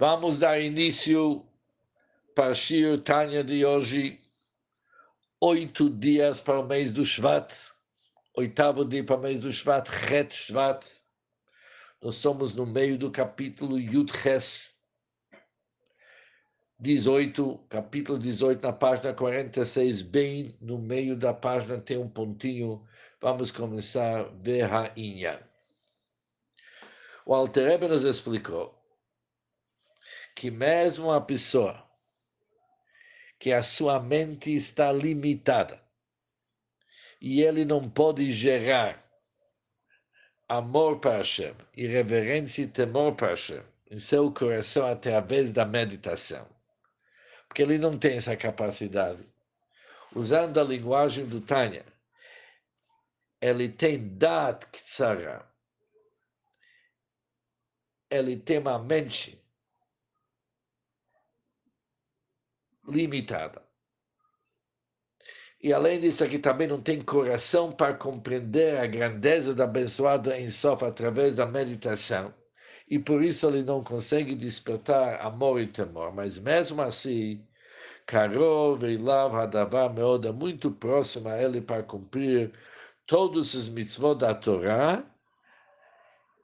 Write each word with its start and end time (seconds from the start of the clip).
Vamos 0.00 0.38
dar 0.38 0.60
início 0.60 1.44
para 2.32 2.54
Shir 2.54 3.00
Tanya 3.00 3.42
de 3.42 3.66
hoje, 3.66 4.20
oito 5.40 5.90
dias 5.90 6.40
para 6.40 6.60
o 6.60 6.64
mês 6.64 6.92
do 6.92 7.04
Shvat, 7.04 7.52
oitavo 8.36 8.84
dia 8.84 9.02
para 9.02 9.16
o 9.16 9.20
mês 9.20 9.40
do 9.40 9.50
Shvat, 9.50 9.88
Het 9.88 10.32
Shvat. 10.32 10.86
Nós 12.00 12.14
somos 12.14 12.54
no 12.54 12.64
meio 12.64 12.96
do 12.96 13.10
capítulo 13.10 13.76
Yud 13.76 14.12
Ches, 14.12 14.78
18, 16.78 17.58
capítulo 17.68 18.20
18, 18.20 18.62
na 18.62 18.72
página 18.72 19.12
46, 19.12 20.02
bem 20.02 20.56
no 20.60 20.78
meio 20.78 21.16
da 21.16 21.34
página 21.34 21.80
tem 21.80 21.98
um 21.98 22.08
pontinho. 22.08 22.86
Vamos 23.20 23.50
começar 23.50 24.30
ver 24.40 24.70
Inyan. 24.94 25.40
O 27.26 27.34
Alter 27.34 27.80
nos 27.88 28.04
explicou 28.04 28.77
que 30.38 30.52
mesmo 30.52 31.10
a 31.10 31.20
pessoa 31.20 31.84
que 33.40 33.52
a 33.52 33.60
sua 33.60 33.98
mente 33.98 34.54
está 34.54 34.92
limitada 34.92 35.82
e 37.20 37.42
ele 37.42 37.64
não 37.64 37.90
pode 37.90 38.30
gerar 38.30 39.04
amor 40.48 41.00
para 41.00 41.16
Hashem, 41.16 41.56
irreverência 41.76 42.62
e 42.62 42.68
temor 42.68 43.16
para 43.16 43.30
Hashem 43.30 43.64
em 43.90 43.98
seu 43.98 44.30
coração 44.30 44.86
através 44.86 45.50
da 45.50 45.64
meditação, 45.64 46.46
porque 47.48 47.62
ele 47.62 47.76
não 47.76 47.98
tem 47.98 48.16
essa 48.16 48.36
capacidade. 48.36 49.26
Usando 50.14 50.60
a 50.60 50.62
linguagem 50.62 51.26
do 51.26 51.40
Tânia, 51.40 51.84
ele 53.40 53.68
tem 53.68 54.16
dat 54.16 54.66
ktsara, 54.66 55.44
ele 58.08 58.36
tem 58.36 58.58
uma 58.58 58.78
mente 58.78 59.36
limitada. 62.88 63.62
E 65.60 65.72
além 65.72 66.00
disso, 66.00 66.22
aqui 66.22 66.38
também 66.38 66.68
não 66.68 66.80
tem 66.80 67.00
coração 67.00 67.72
para 67.72 67.94
compreender 67.94 68.78
a 68.78 68.86
grandeza 68.86 69.54
do 69.54 69.62
abençoado 69.62 70.32
em 70.32 70.48
Sof 70.48 70.84
através 70.84 71.36
da 71.36 71.46
meditação. 71.46 72.32
E 72.88 72.98
por 72.98 73.22
isso 73.22 73.46
ele 73.48 73.62
não 73.62 73.82
consegue 73.82 74.34
despertar 74.34 75.20
amor 75.20 75.60
e 75.60 75.66
temor. 75.66 76.14
Mas 76.14 76.38
mesmo 76.38 76.80
assim, 76.82 77.44
Karov 78.06 78.84
e 78.84 78.96
Lav 78.96 79.34
Hadavar 79.34 79.92
Meoda, 79.92 80.32
muito 80.32 80.70
próximo 80.70 81.28
a 81.28 81.42
ele 81.42 81.60
para 81.60 81.82
cumprir 81.82 82.52
todos 83.06 83.54
os 83.54 83.68
mitzvot 83.68 84.16
da 84.16 84.34
Torá, 84.34 85.04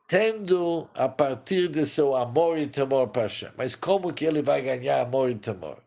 tendo 0.08 0.90
a 0.94 1.08
partir 1.08 1.68
de 1.68 1.86
seu 1.86 2.16
amor 2.16 2.58
e 2.58 2.66
temor 2.68 3.08
para 3.08 3.22
Hashem. 3.22 3.52
Mas 3.56 3.74
como 3.76 4.12
que 4.12 4.24
ele 4.24 4.42
vai 4.42 4.62
ganhar 4.62 5.00
amor 5.02 5.30
e 5.30 5.36
temor? 5.36 5.83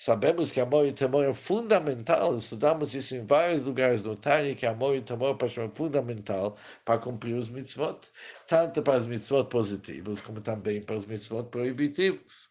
Sabemos 0.00 0.50
que 0.50 0.58
amor 0.58 0.86
e 0.86 0.94
temor 0.94 1.26
é 1.26 1.34
fundamental, 1.34 2.34
estudamos 2.34 2.94
isso 2.94 3.14
em 3.14 3.26
vários 3.26 3.62
lugares 3.62 4.02
do 4.02 4.16
Tânia, 4.16 4.54
que 4.54 4.64
amor 4.64 4.96
e 4.96 5.02
temor 5.02 5.36
é 5.38 5.68
fundamental 5.76 6.56
para 6.86 6.98
cumprir 6.98 7.34
os 7.34 7.50
mitzvot, 7.50 8.00
tanto 8.46 8.82
para 8.82 8.96
os 8.96 9.04
mitzvot 9.04 9.50
positivos, 9.50 10.22
como 10.22 10.40
também 10.40 10.80
para 10.80 10.96
os 10.96 11.04
mitzvot 11.04 11.50
proibitivos. 11.50 12.48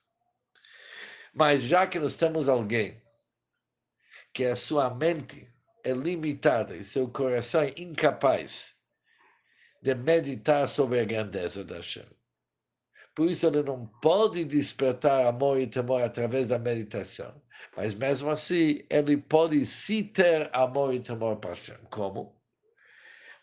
Mas 1.34 1.64
já 1.64 1.88
que 1.88 1.98
nós 1.98 2.18
temos 2.18 2.48
alguém 2.48 3.02
que 4.32 4.46
a 4.46 4.56
sua 4.56 4.94
mente 4.94 5.52
é 5.84 5.92
limitada 5.92 6.78
e 6.78 6.84
seu 6.84 7.10
coração 7.10 7.64
é 7.64 7.74
incapaz 7.80 8.76
de 9.82 9.96
meditar 9.96 10.68
sobre 10.68 11.00
a 11.00 11.04
grandeza 11.04 11.64
da 11.64 11.78
Hashem, 11.78 12.06
por 13.20 13.30
isso 13.30 13.46
ele 13.48 13.62
não 13.64 13.86
pode 14.02 14.46
despertar 14.46 15.26
amor 15.26 15.60
e 15.60 15.68
temor 15.68 16.02
através 16.02 16.48
da 16.48 16.58
meditação. 16.58 17.42
Mas 17.76 17.94
mesmo 17.94 18.30
assim, 18.30 18.82
ele 18.90 19.18
pode 19.18 19.66
se 19.66 20.04
ter 20.06 20.50
amor 20.56 20.94
e 20.94 21.02
temor 21.02 21.36
para 21.36 21.50
Hashem. 21.50 21.76
Como? 21.90 22.34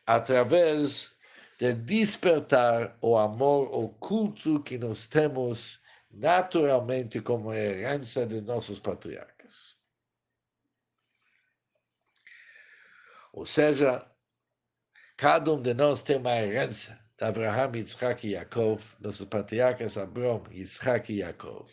Através 0.07 1.15
de 1.59 1.75
despertar 1.75 2.97
o 3.03 3.19
amor 3.19 3.71
oculto 3.71 4.63
que 4.63 4.79
nós 4.79 5.07
temos 5.07 5.83
naturalmente 6.11 7.21
como 7.21 7.53
herança 7.53 8.25
de 8.25 8.41
nossos 8.41 8.81
patriarcas. 8.81 9.77
Ou 13.31 13.45
seja, 13.45 14.11
cada 15.19 15.53
um 15.53 15.61
de 15.61 15.75
nós 15.75 16.03
tem 16.03 16.17
uma 16.17 16.35
herança 16.35 17.06
de 17.19 17.25
Abraham, 17.25 17.77
Yitzhak 17.77 18.27
e 18.27 18.33
Yaakov, 18.33 18.83
nossos 19.01 19.27
patriarcas 19.27 19.97
Abraham, 19.97 20.43
Yitzhak 20.51 21.13
e 21.13 21.21
Yaakov. 21.21 21.71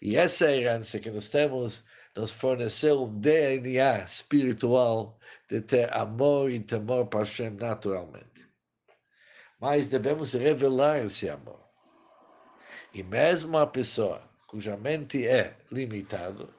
E 0.00 0.16
essa 0.16 0.50
herança 0.50 0.98
que 0.98 1.10
nós 1.10 1.28
temos 1.28 1.84
nos 2.16 2.30
forneceu 2.30 3.04
um 3.04 3.20
DNA 3.20 4.00
espiritual 4.00 5.18
de 5.48 5.60
ter 5.60 5.92
amor 5.94 6.50
e 6.50 6.60
temor 6.60 7.06
para 7.06 7.20
Hashem 7.20 7.50
naturalmente. 7.50 8.46
Mas 9.60 9.88
devemos 9.88 10.32
revelar 10.34 11.04
esse 11.04 11.28
amor. 11.28 11.62
E 12.92 13.02
mesmo 13.02 13.56
a 13.56 13.66
pessoa 13.66 14.22
cuja 14.46 14.76
mente 14.76 15.26
é 15.26 15.56
limitado, 15.70 16.52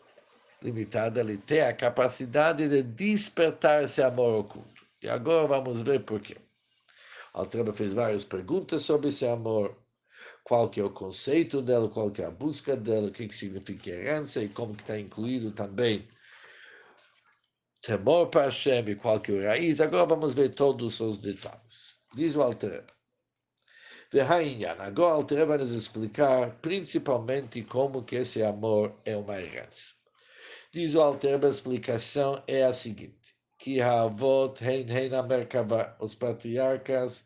limitada, 0.61 1.19
ele 1.19 1.37
tem 1.37 1.61
a 1.61 1.73
capacidade 1.73 2.67
de 2.67 2.81
despertar 2.81 3.83
esse 3.83 4.01
amor 4.01 4.39
oculto. 4.39 4.83
E 5.01 5.07
agora 5.07 5.45
vamos 5.47 5.81
ver 5.81 6.03
por 6.03 6.19
quê. 6.21 6.37
Altreba 7.33 7.73
fez 7.73 7.93
várias 7.93 8.23
perguntas 8.23 8.83
sobre 8.83 9.09
esse 9.09 9.25
amor, 9.25 9.75
qual 10.43 10.69
que 10.69 10.79
é 10.79 10.83
o 10.83 10.91
conceito 10.91 11.61
dela, 11.61 11.89
qual 11.89 12.11
que 12.11 12.21
é 12.21 12.25
a 12.25 12.31
busca 12.31 12.75
dela, 12.77 13.07
o 13.07 13.11
que, 13.11 13.27
que 13.27 13.35
significa 13.35 13.89
herança 13.89 14.43
e 14.43 14.49
como 14.49 14.75
que 14.75 14.83
está 14.83 14.99
incluído 14.99 15.51
também 15.51 16.07
temor 17.81 18.27
para 18.27 18.43
Hashem 18.43 18.87
e 18.87 18.95
qual 18.95 19.19
que 19.19 19.31
é 19.33 19.47
a 19.47 19.49
raiz. 19.49 19.81
Agora 19.81 20.05
vamos 20.05 20.35
ver 20.35 20.53
todos 20.53 20.99
os 20.99 21.19
detalhes. 21.19 21.95
Diz 22.13 22.35
o 22.35 22.43
Altreba. 22.43 22.93
Agora 24.79 25.13
o 25.13 25.15
Altreba 25.15 25.57
nos 25.57 25.71
explicar 25.71 26.51
principalmente 26.61 27.63
como 27.63 28.03
que 28.03 28.17
esse 28.17 28.43
amor 28.43 28.95
é 29.03 29.17
uma 29.17 29.41
herança. 29.41 29.93
Diz 30.71 30.93
o 30.93 31.01
Altreba, 31.01 31.47
a 31.47 31.49
explicação 31.49 32.43
é 32.45 32.63
a 32.63 32.71
seguinte 32.71 33.22
que 33.63 33.79
Havot 33.79 34.61
Hein 34.61 34.87
Hein 34.89 35.25
Merkava, 35.25 35.95
os 35.97 36.13
patriarcas 36.13 37.23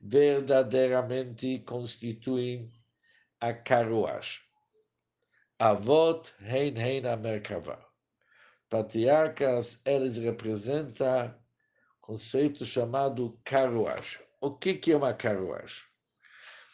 verdadeiramente 0.00 1.60
constituem 1.60 2.72
a 3.40 3.54
carruagem. 3.54 4.40
Avot 5.60 6.28
Hein 6.42 6.74
Hein 6.76 7.02
Merkava. 7.22 7.78
Patriarcas, 8.68 9.80
eles 9.84 10.16
representam 10.16 11.32
conceito 12.00 12.66
chamado 12.66 13.40
carruagem. 13.44 14.18
O 14.40 14.50
que, 14.50 14.74
que 14.74 14.90
é 14.90 14.96
uma 14.96 15.14
carruagem? 15.14 15.84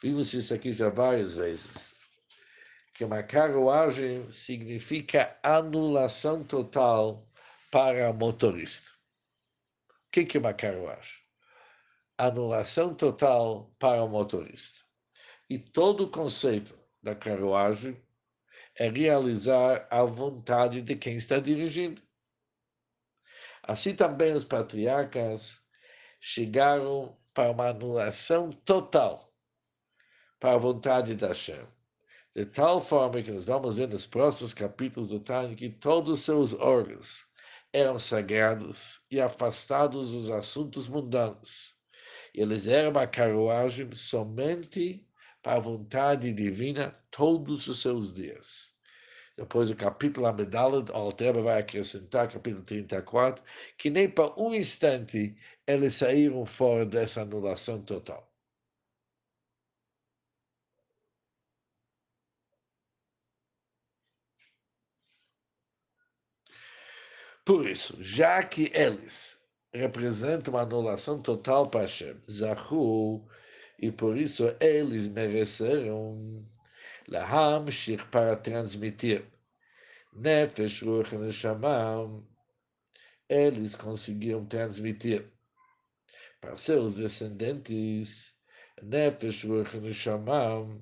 Vimos 0.01 0.33
isso 0.33 0.55
aqui 0.55 0.73
já 0.73 0.89
várias 0.89 1.35
vezes. 1.35 1.93
Que 2.95 3.05
uma 3.05 3.23
carruagem 3.23 4.33
significa 4.33 5.39
anulação 5.43 6.43
total 6.43 7.29
para 7.71 8.11
o 8.11 8.15
motorista 8.15 8.92
que, 10.13 10.27
que 10.27 10.37
é 10.37 10.41
uma 10.41 10.53
carruagem? 10.53 11.19
Anulação 12.19 12.95
total 12.95 13.75
para 13.79 14.05
o 14.05 14.09
motorista. 14.09 14.81
E 15.49 15.59
todo 15.59 16.05
o 16.05 16.11
conceito 16.11 16.79
da 17.03 17.15
carruagem 17.15 18.01
é 18.77 18.89
realizar 18.89 19.89
a 19.91 20.05
vontade 20.05 20.83
de 20.83 20.95
quem 20.97 21.15
está 21.15 21.39
dirigindo. 21.39 22.01
Assim 23.63 23.95
também 23.97 24.35
os 24.35 24.45
patriarcas 24.45 25.65
chegaram 26.21 27.19
para 27.35 27.51
uma 27.51 27.69
anulação 27.69 28.51
total 28.51 29.33
para 30.39 30.55
a 30.55 30.59
vontade 30.59 31.15
da 31.15 31.29
Hashem. 31.29 31.67
De 32.35 32.45
tal 32.47 32.81
forma 32.81 33.23
que 33.23 33.31
nós 33.31 33.45
vamos 33.45 33.77
ver 33.77 33.89
nos 33.89 34.07
próximos 34.07 34.53
capítulos 34.53 35.09
do 35.09 35.21
Tânia 35.21 35.57
que 35.57 35.71
todos 35.71 36.19
os 36.19 36.25
seus 36.25 36.55
órgãos, 36.55 37.25
eram 37.73 37.99
sagrados 37.99 39.05
e 39.11 39.21
afastados 39.21 40.13
dos 40.13 40.31
assuntos 40.31 40.89
mundanos. 40.89 41.75
Eles 42.35 42.67
eram 42.67 42.91
uma 42.91 43.07
carruagem 43.07 43.95
somente 43.95 45.07
para 45.43 45.57
a 45.57 45.61
vontade 45.61 46.33
divina 46.33 46.97
todos 47.11 47.67
os 47.67 47.81
seus 47.81 48.13
dias. 48.13 48.73
Depois 49.37 49.69
do 49.69 49.77
capítulo 49.77 50.27
Amedalad, 50.27 50.91
o 50.91 50.95
Altreba 50.95 51.43
vai 51.43 51.61
acrescentar, 51.61 52.29
capítulo 52.31 52.63
34, 52.65 53.43
que 53.79 53.91
nem 53.91 54.09
para 54.09 54.39
um 54.39 54.55
instante 54.55 55.35
eles 55.67 55.95
saíram 55.95 56.45
fora 56.45 56.85
dessa 56.85 57.23
anulação 57.23 57.83
total. 57.83 58.32
Por 67.45 67.69
isso, 67.69 67.97
já 68.01 68.41
que 68.43 68.71
eles 68.73 69.37
representam 69.73 70.55
uma 70.55 70.63
anulação 70.63 71.21
total 71.21 71.67
para 71.67 71.81
Hashem, 71.81 72.17
Zahu, 72.31 73.29
e 73.81 73.91
por 73.91 74.17
isso 74.17 74.45
eles 74.61 75.09
mereceram 75.09 76.47
Lahamshich 77.09 78.07
para 78.07 78.37
transmitir. 78.37 79.25
Nefesh, 80.13 80.83
Ruach 80.83 81.15
e 81.15 81.19
Neshama, 81.19 82.23
eles 83.29 83.75
conseguiram 83.75 84.45
transmitir 84.47 85.27
para 86.41 86.57
seus 86.57 86.95
descendentes 86.95 88.33
Nefesh, 88.81 89.43
Ruach 89.45 89.77
e 89.77 89.81
Neshama, 89.81 90.81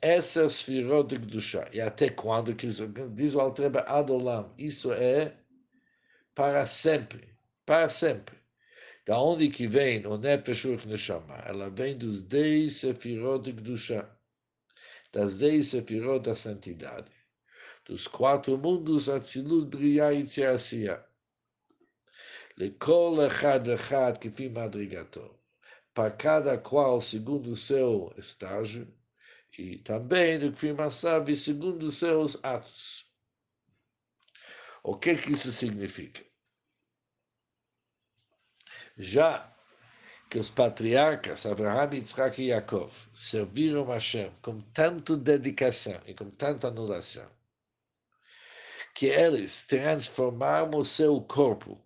essa 0.00 0.48
sfirot 0.48 1.08
de 1.08 1.20
Kedusha. 1.20 1.68
E 1.72 1.80
até 1.80 2.08
quando, 2.10 2.54
que 2.54 2.66
diz 3.14 3.34
o 3.34 3.40
Altreba 3.40 3.80
Adolam, 3.80 4.52
isso 4.58 4.92
é 4.92 5.34
para 6.34 6.66
sempre, 6.66 7.28
para 7.64 7.88
sempre. 7.88 8.36
Da 9.06 9.18
onde 9.20 9.48
que 9.48 9.66
vem 9.66 10.06
o 10.06 10.16
Nefesh 10.16 10.64
Ruch 10.64 10.86
Neshama? 10.86 11.36
Ela 11.44 11.70
vem 11.70 11.96
dos 11.96 12.22
dez 12.22 12.76
sefirot 12.76 13.44
de 13.44 13.52
Kedusha, 13.52 14.08
das 15.12 15.36
dez 15.36 15.68
sefirot 15.68 16.20
da 16.20 16.34
santidade, 16.34 17.10
dos 17.84 18.06
quatro 18.06 18.56
mundos 18.56 19.08
Atzilut, 19.08 19.66
Briah 19.76 20.12
e 20.12 20.22
Tziasia. 20.24 21.04
לכל 22.56 23.18
אחד 23.26 23.60
ואחד 23.64 24.12
כפי 24.20 24.48
מדרגתו, 24.48 25.34
para 25.94 26.10
cada 26.10 26.56
qual 26.58 27.00
segundo 27.00 27.50
o 27.50 27.56
seu 27.56 28.12
estágio, 28.16 28.86
e 29.57 29.77
também 29.79 30.37
do 30.39 30.51
que 30.51 30.73
sabe 30.91 31.35
segundo 31.35 31.91
seus 31.91 32.37
atos. 32.43 33.05
O 34.83 34.95
que, 34.95 35.15
que 35.15 35.33
isso 35.33 35.51
significa? 35.51 36.23
Já 38.97 39.53
que 40.29 40.37
os 40.37 40.49
patriarcas 40.49 41.45
Abraham, 41.45 41.93
Yitzhak 41.93 42.41
e 42.41 42.47
Yaakov 42.47 42.91
serviram 43.13 43.89
a 43.89 43.95
Hashem 43.95 44.31
com 44.41 44.61
tanta 44.61 45.15
dedicação 45.17 46.01
e 46.05 46.13
com 46.13 46.29
tanta 46.29 46.67
anulação, 46.67 47.29
que 48.93 49.07
eles 49.07 49.65
transformaram 49.65 50.77
o 50.77 50.85
seu 50.85 51.19
corpo 51.21 51.81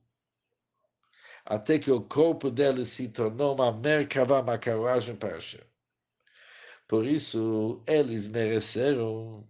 até 1.46 1.80
que 1.80 1.92
o 1.92 2.02
corpo 2.02 2.50
deles 2.50 2.90
se 2.90 3.10
tornou 3.10 3.56
uma 3.56 3.72
merkava, 3.72 4.42
uma 4.42 4.58
carruagem 4.58 5.16
para 5.16 5.34
Hashem. 5.34 5.71
Por 6.92 7.08
isso, 7.08 7.82
eles 7.88 8.28
mereceram 8.28 9.48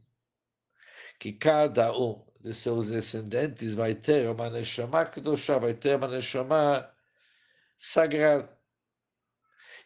que 1.19 1.33
cada 1.33 1.91
um 1.91 2.23
de 2.39 2.53
seus 2.53 2.89
descendentes 2.89 3.73
vai 3.73 3.95
ter 3.95 4.29
uma 4.29 4.47
Neshama 4.47 5.05
Kedoshá, 5.07 5.57
vai 5.57 5.73
ter 5.73 5.95
uma 5.95 6.07
Neshama 6.07 6.87
sagrada. 7.79 8.55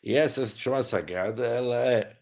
E 0.03 0.15
essa 0.15 0.41
Neshama 0.41 0.83
sagrada, 0.83 1.45
ela 1.45 1.77
é 1.77 2.19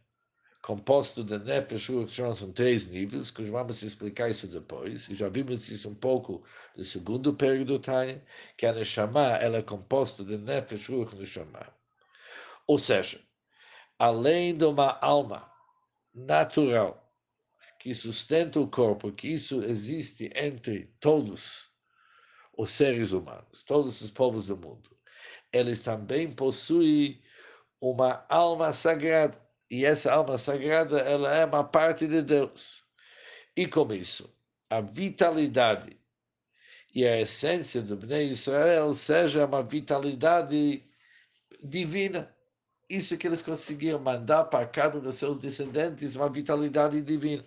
composta 0.61 1.23
de 1.23 1.39
Nefesh 1.39 1.89
Ruach, 1.89 2.35
são 2.35 2.51
três 2.51 2.89
níveis, 2.91 3.31
que 3.31 3.41
vamos 3.43 3.81
explicar 3.81 4.29
isso 4.29 4.47
depois. 4.47 5.05
Já 5.05 5.29
vimos 5.29 5.67
isso 5.67 5.89
um 5.89 5.95
pouco 5.95 6.45
no 6.77 6.83
segundo 6.85 7.33
período 7.35 7.79
do 7.79 7.79
Tânia, 7.79 8.23
que 8.55 8.67
a 8.67 8.73
Neshama, 8.73 9.35
ela 9.37 9.57
é 9.57 9.63
composta 9.63 10.23
de 10.23 10.37
Nefesh 10.37 10.89
Ruach 10.89 11.15
Neshama. 11.15 11.75
Ou 12.67 12.77
seja, 12.77 13.19
além 13.97 14.55
de 14.55 14.65
uma 14.65 14.97
alma 14.99 15.51
natural 16.13 16.99
que 17.79 17.93
sustenta 17.93 18.59
o 18.59 18.67
corpo, 18.67 19.11
que 19.11 19.27
isso 19.29 19.63
existe 19.63 20.31
entre 20.35 20.85
todos 20.99 21.69
os 22.57 22.71
seres 22.71 23.11
humanos, 23.11 23.65
todos 23.65 24.01
os 24.01 24.11
povos 24.11 24.47
do 24.47 24.55
mundo, 24.55 24.95
eles 25.51 25.81
também 25.81 26.31
possuem 26.33 27.21
uma 27.81 28.25
alma 28.29 28.71
sagrada. 28.71 29.41
E 29.69 29.85
essa 29.85 30.13
alma 30.13 30.37
sagrada, 30.37 30.99
ela 30.99 31.33
é 31.35 31.45
uma 31.45 31.63
parte 31.63 32.07
de 32.07 32.21
Deus. 32.21 32.83
E 33.55 33.67
com 33.67 33.91
isso, 33.93 34.33
a 34.69 34.81
vitalidade 34.81 35.99
e 36.93 37.05
a 37.05 37.19
essência 37.19 37.81
do 37.81 37.97
Bnei 37.97 38.29
Israel 38.29 38.93
seja 38.93 39.45
uma 39.45 39.61
vitalidade 39.63 40.83
divina. 41.61 42.32
Isso 42.93 43.17
que 43.17 43.25
eles 43.25 43.41
conseguiam 43.41 43.99
mandar 43.99 44.43
para 44.45 44.67
cada 44.67 44.99
um 44.99 45.01
dos 45.01 45.15
seus 45.15 45.39
descendentes 45.39 46.15
uma 46.15 46.29
vitalidade 46.29 47.01
divina. 47.01 47.43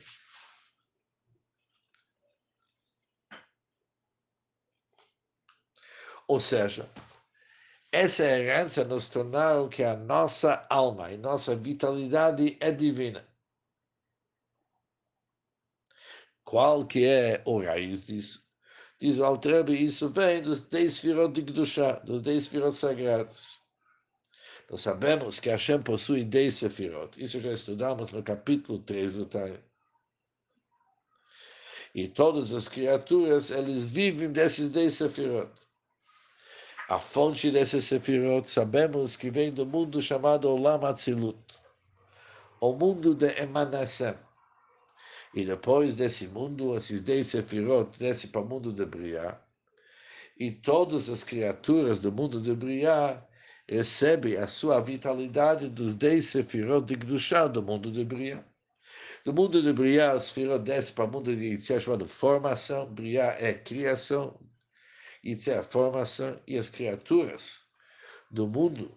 Ou 6.26 6.40
seja, 6.40 6.90
essa 7.92 8.24
herança 8.24 8.84
nos 8.84 9.08
tornaram 9.08 9.68
que 9.68 9.84
a 9.84 9.96
nossa 9.96 10.66
alma 10.68 11.12
e 11.12 11.16
nossa 11.16 11.54
vitalidade 11.54 12.56
é 12.60 12.72
divina. 12.72 13.24
Qual 16.44 16.84
que 16.86 17.04
é 17.06 17.40
o 17.46 17.60
raiz 17.62 18.04
disso? 18.04 18.44
Diz 19.00 19.18
o 19.18 19.24
Altrebe, 19.24 19.72
isso 19.80 20.08
vem 20.08 20.42
dos 20.42 20.66
dez 20.66 20.98
firot 20.98 21.32
de 21.32 21.42
Gdusha, 21.42 22.00
dos 22.04 22.22
dez 22.22 22.48
firot 22.48 22.76
sagrados. 22.76 23.65
Nós 24.68 24.80
sabemos 24.80 25.38
que 25.38 25.48
Hashem 25.48 25.80
possui 25.80 26.24
10 26.24 26.54
sefirot. 26.54 27.22
Isso 27.22 27.38
já 27.40 27.52
estudamos 27.52 28.12
no 28.12 28.22
capítulo 28.22 28.80
3 28.80 29.14
do 29.14 29.26
Tânia. 29.26 29.62
E 31.94 32.08
todas 32.08 32.52
as 32.52 32.68
criaturas, 32.68 33.50
eles 33.50 33.86
vivem 33.86 34.30
desses 34.30 34.70
10 34.70 34.92
sefirot. 34.92 35.52
A 36.88 36.98
fonte 36.98 37.50
desses 37.50 37.84
sefirot, 37.84 38.48
sabemos 38.48 39.16
que 39.16 39.30
vem 39.30 39.52
do 39.52 39.64
mundo 39.64 40.02
chamado 40.02 40.48
Olam 40.48 40.84
Atzilut, 40.84 41.38
o 42.60 42.72
mundo 42.72 43.14
de 43.14 43.40
emanação. 43.40 44.16
E 45.34 45.44
depois 45.44 45.94
desse 45.94 46.26
mundo, 46.28 46.76
esses 46.76 47.02
10 47.02 47.26
sefirot 47.26 47.98
descem 47.98 48.30
para 48.30 48.40
o 48.40 48.46
mundo 48.46 48.72
de 48.72 48.84
Briah. 48.84 49.40
E 50.38 50.50
todas 50.50 51.08
as 51.08 51.22
criaturas 51.22 52.00
do 52.00 52.12
mundo 52.12 52.40
de 52.40 52.54
Briah 52.54 53.25
recebe 53.68 54.36
a 54.36 54.46
sua 54.46 54.80
vitalidade 54.80 55.68
dos 55.68 55.96
dez 55.96 56.26
sefirot 56.26 56.86
de 56.86 56.94
Gdushá 56.94 57.48
do 57.48 57.62
mundo 57.62 57.90
de 57.90 58.04
Briá. 58.04 58.44
Do 59.24 59.32
mundo 59.32 59.60
de 59.60 59.72
Briá, 59.72 60.14
os 60.14 60.26
sefirot 60.26 60.62
descem 60.62 60.94
para 60.94 61.04
o 61.04 61.10
mundo 61.10 61.34
de 61.34 61.44
Yitzhak, 61.44 61.80
chamado 61.80 62.06
formação. 62.06 62.86
Briá 62.86 63.36
é 63.38 63.54
criação, 63.54 64.38
Yitzhak 65.24 65.58
é 65.58 65.62
formação, 65.64 66.40
e 66.46 66.56
as 66.56 66.68
criaturas 66.68 67.64
do 68.30 68.46
mundo 68.46 68.96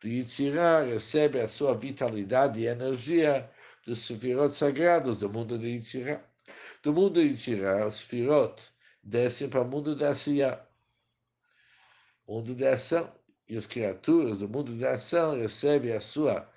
do 0.00 0.08
Yitzhak 0.08 0.90
recebem 0.90 1.42
a 1.42 1.46
sua 1.46 1.74
vitalidade 1.74 2.60
e 2.60 2.66
energia 2.66 3.50
dos 3.84 4.06
sefirot 4.06 4.54
sagrados 4.54 5.20
do 5.20 5.28
mundo 5.28 5.58
de 5.58 5.68
Yitzhak. 5.68 6.24
Do 6.82 6.94
mundo 6.94 7.20
de 7.20 7.28
Yitzhak, 7.28 7.86
os 7.86 7.96
sefirot 7.96 8.62
descem 9.02 9.50
para 9.50 9.60
o 9.60 9.68
mundo 9.68 9.94
da 9.94 10.10
Asiyah, 10.10 10.66
mundo 12.26 12.54
da 12.54 12.72
ação 12.72 13.17
e 13.48 13.56
as 13.56 13.66
criaturas 13.66 14.38
do 14.38 14.48
mundo 14.48 14.76
da 14.76 14.92
ação 14.92 15.38
recebem 15.38 15.92
a 15.92 16.00
sua 16.00 16.48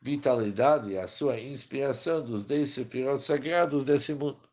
vitalidade 0.00 0.90
e 0.90 0.98
a 0.98 1.08
sua 1.08 1.40
inspiração 1.40 2.22
dos 2.22 2.46
dez 2.46 2.70
sefirot 2.70 3.20
sagrados 3.20 3.84
desse 3.84 4.14
mundo. 4.14 4.48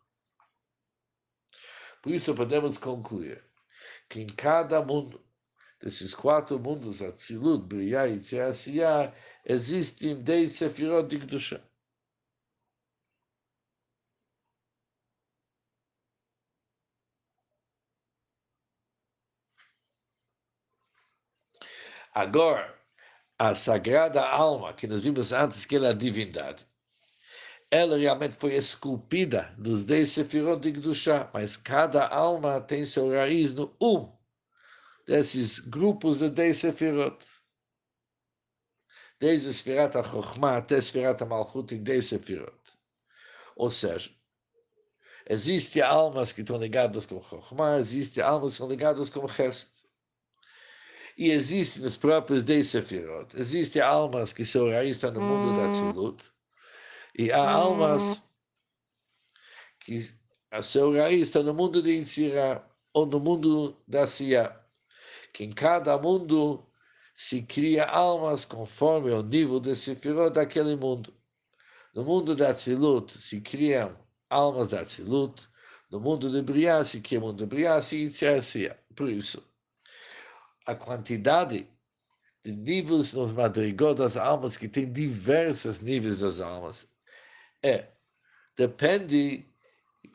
Por 2.02 2.14
isso 2.14 2.34
podemos 2.34 2.78
concluir 2.78 3.44
que 4.10 4.20
em 4.20 4.28
cada 4.28 4.82
mundo 4.82 5.24
desses 5.82 6.16
quatro 6.16 6.58
mundos, 6.58 7.02
Atzilut, 7.02 7.66
Briah 7.66 8.08
e 8.08 8.18
Tziasiyah, 8.18 9.14
existem 9.46 10.22
dez 10.22 10.54
sefirot 10.54 11.08
de 11.08 11.20
Kedusha. 11.20 11.62
Agora, 22.14 22.78
a 23.40 23.56
sagrada 23.56 24.22
alma, 24.22 24.74
que 24.74 24.86
nós 24.86 25.04
vimos 25.04 25.34
antes 25.34 25.66
que 25.66 25.76
ela 25.76 25.88
é 25.88 25.90
a 25.90 25.94
divindade, 25.94 26.68
ela 27.72 27.98
realmente 27.98 28.36
foi 28.36 28.54
esculpida 28.54 29.54
nos 29.58 29.86
dez 29.86 30.12
sefirot 30.12 30.62
de 30.62 30.72
Gdusha, 30.72 31.30
mas 31.34 31.58
cada 31.58 32.08
alma 32.08 32.62
tem 32.62 32.84
seu 32.84 33.10
raiz 33.10 33.56
no 33.56 33.76
um 33.82 34.16
desses 35.08 35.58
grupos 35.58 36.20
de 36.20 36.30
dez 36.30 36.58
sefirot. 36.58 37.26
Desde 39.20 39.52
Sfirat 39.52 39.96
HaChokhmah 39.96 40.58
até 40.58 40.80
Sfirat 40.80 41.22
HaMalchut 41.24 41.74
em 41.74 41.82
dez 41.82 42.06
sefirot. 42.06 42.60
Ou 43.56 43.72
seja, 43.72 44.12
existem 45.28 45.82
almas 45.82 46.32
que 46.32 46.42
estão 46.42 46.58
ligadas 46.58 47.06
com 47.06 47.22
Chokhmah, 47.22 47.80
existem 47.80 48.24
almas 48.24 48.52
que 48.52 48.56
estão 48.56 48.70
ligadas 48.70 49.10
com 49.10 49.28
Chesed 49.28 49.73
e 51.18 51.32
existem 51.32 51.84
nos 51.84 51.96
próprios 51.96 52.44
dez 52.44 52.68
sefirot. 52.68 53.38
Existem 53.38 53.82
almas 53.82 54.34
que 54.34 54.44
seu 54.46 54.70
raiz 54.70 54.98
está 54.98 55.12
no 55.12 55.22
mundo 55.22 55.58
da 55.58 55.68
Tzilut, 55.70 56.24
e 57.18 57.32
há 57.32 57.50
almas 57.50 58.22
que 59.80 59.98
a 60.52 60.62
seu 60.62 60.94
raiz 60.94 61.22
está 61.22 61.44
no 61.44 61.54
mundo 61.54 61.82
de 61.82 61.92
Yitzirah, 61.92 62.64
ou 62.94 63.06
no 63.06 63.20
mundo 63.20 63.82
da 63.88 64.06
Sia, 64.08 64.56
que 65.34 65.44
em 65.44 65.52
cada 65.52 65.98
mundo 65.98 66.66
se 67.16 67.42
cria 67.44 67.86
almas 67.86 68.46
conforme 68.46 69.12
o 69.12 69.22
nível 69.22 69.60
de 69.60 69.76
sefirot 69.76 70.34
daquele 70.34 70.76
mundo. 70.76 71.14
No 71.94 72.04
mundo 72.04 72.36
da 72.36 72.50
Atzilut 72.50 73.20
se 73.20 73.42
criam 73.42 73.96
almas 74.30 74.70
da 74.70 74.82
Atzilut, 74.82 75.48
no 75.92 76.00
mundo 76.00 76.32
de 76.32 76.42
Briá 76.42 76.84
se 76.84 77.02
cria 77.02 77.20
o 77.20 77.22
mundo 77.22 77.38
de 77.38 77.46
Briá, 77.46 77.80
se 77.82 78.02
inicia 78.02 78.80
Por 78.96 79.10
isso, 79.12 79.44
a 80.66 80.76
quantidade 80.76 81.68
de 82.44 82.52
níveis 82.52 83.14
nos 83.14 83.32
madrigos 83.32 83.96
das 83.96 84.18
almas, 84.18 84.58
que 84.58 84.68
tem 84.68 84.92
diversos 84.92 85.82
níveis 85.82 86.20
das 86.20 86.42
almas, 86.42 86.88
é, 87.62 87.88
depende 88.56 89.46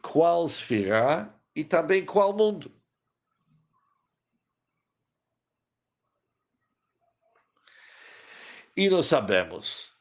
qual 0.02 0.46
esfera 0.46 1.34
e 1.54 1.64
também 1.64 2.04
qual 2.04 2.36
mundo. 2.36 2.70
E 8.76 8.88
nós 8.88 9.06
sabemos 9.06 9.92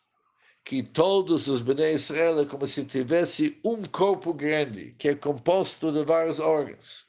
que 0.64 0.84
todos 0.84 1.48
os 1.48 1.62
Bnei 1.64 1.94
Israel 1.94 2.42
é 2.42 2.46
como 2.46 2.68
se 2.68 2.86
tivesse 2.86 3.60
um 3.64 3.82
corpo 3.84 4.34
grande, 4.34 4.94
que 5.00 5.10
é 5.10 5.16
composto 5.16 5.92
de 5.92 6.04
vários 6.04 6.40
órgãos. 6.40 7.08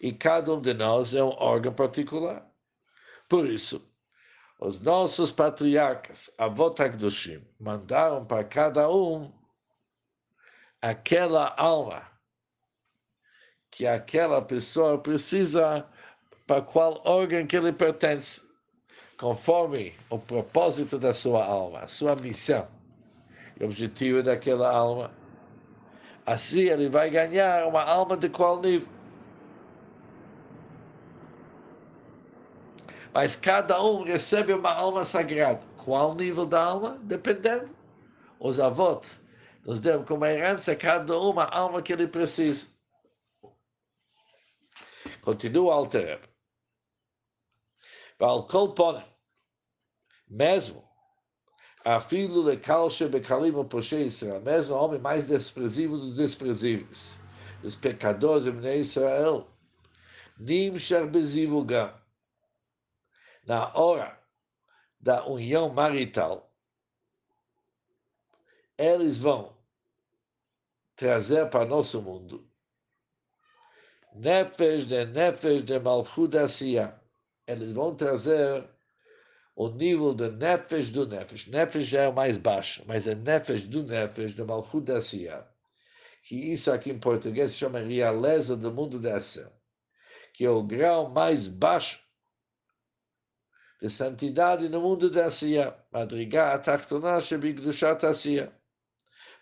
E 0.00 0.12
cada 0.12 0.52
um 0.52 0.60
de 0.60 0.74
nós 0.74 1.14
é 1.14 1.22
um 1.22 1.30
órgão 1.38 1.72
particular. 1.72 2.51
Por 3.32 3.48
isso, 3.48 3.82
os 4.60 4.78
nossos 4.82 5.32
patriarcas, 5.32 6.30
Avot 6.36 6.82
HaKdoshim, 6.82 7.42
mandaram 7.58 8.26
para 8.26 8.44
cada 8.44 8.90
um 8.90 9.32
aquela 10.82 11.54
alma 11.56 12.06
que 13.70 13.86
aquela 13.86 14.42
pessoa 14.42 14.98
precisa 14.98 15.88
para 16.46 16.60
qual 16.60 17.00
órgão 17.06 17.46
que 17.46 17.56
ele 17.56 17.72
pertence 17.72 18.42
conforme 19.16 19.94
o 20.10 20.18
propósito 20.18 20.98
da 20.98 21.14
sua 21.14 21.42
alma, 21.42 21.78
a 21.78 21.88
sua 21.88 22.14
missão, 22.14 22.68
o 23.58 23.64
objetivo 23.64 24.22
daquela 24.22 24.70
alma. 24.70 25.10
Assim 26.26 26.64
ele 26.64 26.90
vai 26.90 27.08
ganhar 27.08 27.66
uma 27.66 27.82
alma 27.82 28.14
de 28.14 28.28
qual 28.28 28.60
nível? 28.60 29.01
Mas 33.12 33.36
cada 33.36 33.82
um 33.82 34.02
recebe 34.04 34.52
uma 34.52 34.72
alma 34.72 35.04
sagrada. 35.04 35.62
Qual 35.76 36.14
nível 36.14 36.46
da 36.46 36.62
alma? 36.62 36.98
Dependendo. 37.02 37.74
Os 38.40 38.58
avós 38.58 39.20
nos 39.64 39.80
deram 39.80 40.04
como 40.04 40.24
herança 40.24 40.74
cada 40.74 41.18
uma 41.18 41.44
alma 41.44 41.82
que 41.82 41.92
ele 41.92 42.06
precisa. 42.06 42.66
Continua 45.20 45.74
Alter. 45.74 46.20
Val 48.18 48.46
Kolponem 48.46 49.12
mesmo 50.32 50.82
a 51.84 52.00
filho 52.00 52.44
de 52.44 52.56
Kalshe 52.56 53.06
Bekalim 53.06 53.52
o 53.52 53.78
Israel, 53.78 54.40
mesmo 54.40 54.74
o 54.74 54.78
homem 54.78 55.00
mais 55.00 55.26
desprezível 55.26 55.98
dos 55.98 56.16
desprezíveis, 56.16 57.18
dos 57.60 57.76
pecadores 57.76 58.44
de 58.44 58.76
Israel, 58.76 59.46
Nim 60.38 60.78
Sherbezivu 60.78 61.64
Gam, 61.64 61.92
na 63.46 63.72
hora 63.74 64.18
da 65.00 65.26
união 65.26 65.68
marital, 65.68 66.52
eles 68.78 69.18
vão 69.18 69.56
trazer 70.96 71.48
para 71.50 71.64
nosso 71.64 72.00
mundo 72.00 72.48
Nefesh 74.14 74.86
de 74.86 75.06
Nefesh 75.06 75.62
de 75.62 75.78
Malchut 75.78 76.34
Eles 77.46 77.72
vão 77.72 77.94
trazer 77.94 78.68
o 79.56 79.68
nível 79.68 80.12
do 80.14 80.30
nefesh 80.30 80.90
do 80.90 81.06
nefesh. 81.06 81.46
Nefesh 81.46 81.84
já 81.84 82.02
é 82.02 82.08
o 82.08 82.12
mais 82.12 82.36
baixo, 82.36 82.82
mas 82.86 83.06
é 83.06 83.14
nefesh 83.14 83.66
do 83.66 83.82
nefesh, 83.82 84.34
da 84.34 85.00
Siyah. 85.00 85.46
Que 86.24 86.36
isso 86.52 86.70
aqui 86.70 86.90
em 86.90 86.98
português 86.98 87.54
chama 87.54 87.80
realeza 87.80 88.56
do 88.56 88.70
mundo 88.72 89.00
da 89.00 89.16
ação. 89.16 89.50
Que 90.34 90.44
é 90.44 90.50
o 90.50 90.62
grau 90.62 91.10
mais 91.10 91.48
baixo 91.48 92.01
de 93.82 93.90
santidade 93.90 94.68
no 94.68 94.80
mundo 94.80 95.10
da 95.10 95.28
Siyah. 95.28 95.76
Madrigar 95.90 96.54
atachtonah 96.54 97.20
shebigdushat 97.20 98.00
Siyah. 98.14 98.52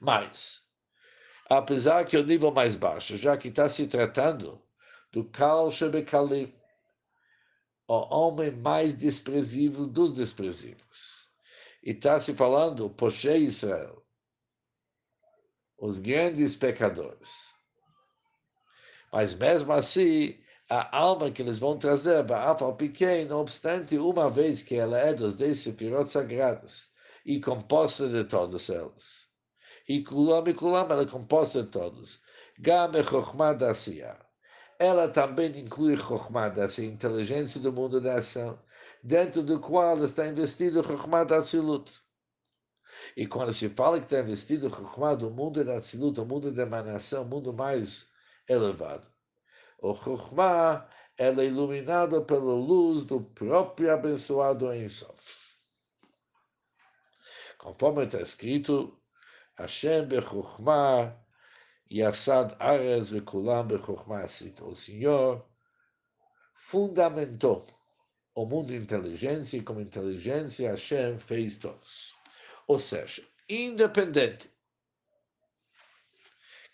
Mas, 0.00 0.66
apesar 1.50 2.06
que 2.06 2.16
o 2.16 2.24
nível 2.24 2.50
mais 2.50 2.74
baixo, 2.74 3.18
já 3.18 3.36
que 3.36 3.48
está 3.48 3.68
se 3.68 3.86
tratando 3.86 4.58
do 5.12 5.24
Kal 5.26 5.70
Shebekalim, 5.70 6.54
o 7.86 8.14
homem 8.14 8.50
mais 8.50 8.94
desprezível 8.94 9.86
dos 9.86 10.14
desprezíveis. 10.14 11.28
E 11.82 11.90
está 11.90 12.18
se 12.18 12.32
falando, 12.32 12.88
Poshé 12.88 13.36
Israel, 13.36 14.02
os 15.76 15.98
grandes 15.98 16.56
pecadores. 16.56 17.54
Mas 19.12 19.34
mesmo 19.34 19.70
assim, 19.72 20.42
a 20.70 20.96
alma 20.96 21.32
que 21.32 21.42
eles 21.42 21.58
vão 21.58 21.76
trazer, 21.76 22.24
não 23.28 23.40
obstante, 23.40 23.98
uma 23.98 24.30
vez 24.30 24.62
que 24.62 24.76
ela 24.76 24.96
é 24.98 25.12
dos 25.12 25.36
dez 25.36 25.58
sefirot 25.58 26.08
sagradas 26.08 26.92
e 27.26 27.40
composta 27.40 28.08
de 28.08 28.22
todas 28.24 28.70
elas. 28.70 29.28
E 29.88 30.04
Kulam 30.04 30.46
e 30.46 30.54
Kulam, 30.54 30.86
ela 30.88 31.02
é 31.02 31.06
composta 31.06 31.64
de 31.64 31.70
todos. 31.70 32.22
Gam 32.60 32.92
e 32.94 33.02
Chokhmah 33.02 33.56
ela 34.78 35.08
também 35.08 35.58
inclui 35.58 35.96
Chokhmah, 35.96 36.54
essa 36.56 36.84
inteligência 36.84 37.60
do 37.60 37.72
mundo 37.72 38.00
da 38.00 38.14
ação, 38.14 38.56
dentro 39.02 39.42
do 39.42 39.58
qual 39.58 40.02
está 40.04 40.28
investido 40.28 40.84
Chokhmah 40.84 41.24
da. 41.24 41.40
E 43.16 43.26
quando 43.26 43.52
se 43.52 43.68
fala 43.68 43.98
que 43.98 44.06
está 44.06 44.20
investido 44.20 44.70
Chokhmah 44.70 45.16
do 45.16 45.30
mundo 45.30 45.64
da 45.64 45.80
Silut, 45.80 46.20
o 46.20 46.24
mundo 46.24 46.52
da 46.52 46.62
emanação, 46.62 47.24
o 47.24 47.26
mundo 47.26 47.52
mais 47.52 48.08
elevado, 48.48 49.09
o 49.82 49.94
Chokhmah 49.94 50.88
ela 51.18 51.42
é 51.42 51.46
iluminada 51.46 52.20
pela 52.22 52.54
luz 52.54 53.04
do 53.04 53.20
próprio 53.20 53.92
abençoado 53.92 54.72
Ensof. 54.74 55.58
Conforme 57.58 58.04
está 58.04 58.22
escrito, 58.22 58.98
Hashem 59.58 60.06
bechokhmah 60.06 61.14
Yassad 61.92 62.56
Arez 62.58 63.10
Vekulam 63.10 63.66
Bechokhmasit. 63.66 64.62
O 64.62 64.74
Senhor 64.74 65.46
fundamentou 66.54 67.66
o 68.34 68.46
mundo 68.46 68.74
inteligência 68.74 69.58
e 69.58 69.62
como 69.62 69.82
inteligência 69.82 70.70
Hashem 70.70 71.18
fez 71.18 71.58
todos. 71.58 72.16
Ou 72.66 72.78
seja, 72.78 73.22
independente. 73.46 74.50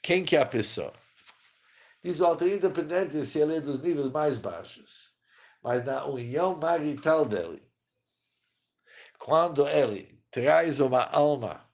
Quem 0.02 0.24
que 0.24 0.36
é 0.36 0.40
a 0.42 0.46
pessoa? 0.46 0.92
Diz 2.06 2.20
o 2.20 2.26
autor, 2.26 2.46
independente 2.46 3.24
se 3.24 3.40
ele 3.40 3.56
é 3.56 3.60
dos 3.60 3.82
níveis 3.82 4.12
mais 4.12 4.38
baixos, 4.38 5.12
mas 5.60 5.84
na 5.84 6.06
união 6.06 6.54
marital 6.54 7.24
dele, 7.24 7.60
quando 9.18 9.66
ele 9.66 10.16
traz 10.30 10.78
uma 10.78 11.02
alma 11.02 11.68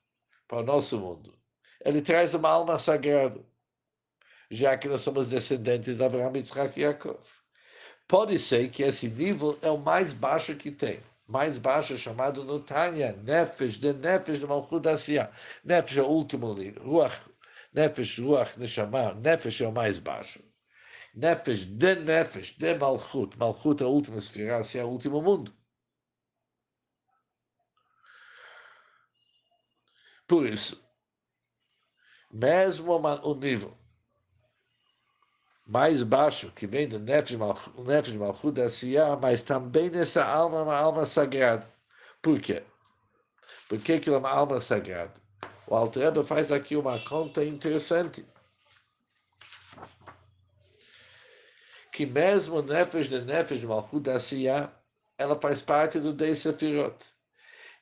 para 0.48 0.60
o 0.60 0.62
nosso 0.62 0.96
mundo, 0.96 1.38
ele 1.84 2.00
traz 2.00 2.32
uma 2.32 2.48
alma 2.48 2.78
sagrada, 2.78 3.44
já 4.50 4.74
que 4.78 4.88
nós 4.88 5.02
somos 5.02 5.28
descendentes 5.28 5.98
de 5.98 6.02
Abraham, 6.02 6.34
Yitzhak 6.34 6.80
e 6.80 6.82
Yaakov. 6.82 7.28
Pode 8.08 8.38
ser 8.38 8.70
que 8.70 8.84
esse 8.84 9.08
nível 9.10 9.58
é 9.60 9.70
o 9.70 9.76
mais 9.76 10.14
baixo 10.14 10.56
que 10.56 10.70
tem. 10.70 11.00
Mais 11.28 11.58
baixo 11.58 11.98
chamado 11.98 12.42
no 12.42 12.58
Tanya, 12.58 13.12
Nefesh, 13.22 13.76
de 13.76 13.92
Nefesh 13.92 14.38
de 14.38 14.46
Malchut 14.46 14.88
Asiyah. 14.88 15.30
Nefesh 15.62 15.98
é 15.98 16.02
o 16.02 16.06
último 16.06 16.54
nível. 16.54 16.82
Ruach, 16.84 17.20
Nefesh, 17.72 18.18
Ruach, 18.18 18.58
Neshama. 18.58 19.14
Nefesh 19.14 19.60
é 19.62 19.68
o 19.68 19.72
mais 19.72 19.98
baixo. 19.98 20.42
Nefesh, 21.14 21.64
de 21.64 21.94
Nefesh, 21.96 22.56
de 22.56 22.74
Malchut. 22.74 23.36
Malchut 23.38 23.82
é 23.82 23.86
a 23.86 23.88
última 23.88 24.18
esfera, 24.18 24.60
é 24.74 24.84
o 24.84 24.88
último 24.88 25.22
mundo. 25.22 25.54
Por 30.26 30.46
isso, 30.46 30.82
mesmo 32.30 32.92
o 32.94 33.34
nível 33.34 33.76
mais 35.66 36.02
baixo, 36.02 36.50
que 36.52 36.66
vem 36.66 36.88
do 36.88 36.98
Nefesh 36.98 37.36
Malchut 38.16 38.52
da 38.52 38.68
Siyah, 38.68 39.16
mas 39.16 39.42
também 39.42 39.90
nessa 39.90 40.24
alma 40.24 40.58
é 40.58 40.62
uma 40.62 40.76
alma 40.76 41.06
sagrada. 41.06 41.70
Por 42.20 42.40
quê? 42.40 42.62
Por 43.68 43.78
que, 43.80 43.98
que 44.00 44.10
é 44.10 44.16
uma 44.16 44.30
alma 44.30 44.60
sagrada? 44.60 45.14
O 45.66 45.74
Alter 45.74 46.12
faz 46.24 46.50
aqui 46.50 46.76
uma 46.76 46.98
conta 46.98 47.44
interessante. 47.44 48.24
Que 51.92 52.06
mesmo 52.06 52.62
Nefesh 52.62 53.08
de 53.08 53.20
Nefesh 53.20 53.62
Malchut 53.62 54.00
da 54.00 54.18
Siyah, 54.18 54.72
ela 55.18 55.38
faz 55.40 55.62
parte 55.62 56.00
do 56.00 56.12
Dei 56.12 56.34
Sefirot. 56.34 56.96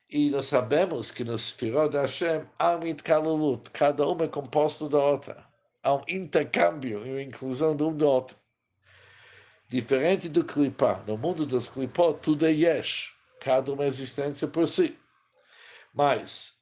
E 0.08 0.28
nós 0.30 0.46
sabemos 0.46 1.10
que 1.10 1.22
nos 1.22 1.50
Firot 1.50 1.96
Hashem 1.96 2.44
há 2.58 2.76
um 2.76 3.56
cada 3.72 4.06
uma 4.06 4.24
é 4.24 4.28
composto 4.28 4.88
da 4.88 4.98
outra. 4.98 5.46
Há 5.82 5.94
um 5.94 6.04
intercâmbio 6.08 7.06
e 7.06 7.10
uma 7.10 7.22
inclusão 7.22 7.76
de 7.76 7.84
um 7.84 7.96
do 7.96 8.06
outro. 8.06 8.36
Diferente 9.68 10.28
do 10.28 10.44
Klipá, 10.44 11.02
no 11.06 11.16
mundo 11.16 11.46
dos 11.46 11.68
Klipot, 11.68 12.18
tudo 12.20 12.44
é 12.44 12.50
Yesh, 12.50 13.14
cada 13.40 13.72
uma 13.72 13.84
é 13.84 13.86
existência 13.86 14.48
por 14.48 14.66
si. 14.66 14.98
Mas, 15.94 16.59